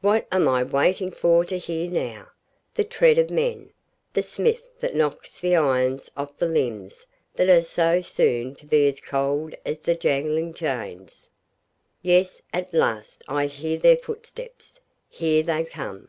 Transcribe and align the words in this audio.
What 0.00 0.26
am 0.32 0.48
I 0.48 0.62
waiting 0.62 1.10
for 1.10 1.44
to 1.44 1.58
hear 1.58 1.90
now? 1.90 2.28
The 2.74 2.84
tread 2.84 3.18
of 3.18 3.28
men; 3.30 3.68
the 4.14 4.22
smith 4.22 4.64
that 4.80 4.94
knocks 4.94 5.40
the 5.40 5.56
irons 5.56 6.10
off 6.16 6.34
the 6.38 6.46
limbs 6.48 7.04
that 7.34 7.50
are 7.50 7.62
so 7.62 8.00
soon 8.00 8.54
to 8.54 8.66
be 8.66 8.88
as 8.88 8.98
cold 8.98 9.54
as 9.66 9.80
the 9.80 9.94
jangling 9.94 10.54
chains. 10.54 11.28
Yes! 12.00 12.40
at 12.50 12.72
last 12.72 13.22
I 13.28 13.44
hear 13.44 13.76
their 13.78 13.98
footsteps 13.98 14.80
here 15.10 15.42
they 15.42 15.64
come! 15.66 16.08